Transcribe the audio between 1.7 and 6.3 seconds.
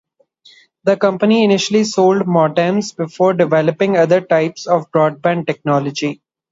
sold modems before developing other types of broadband technology.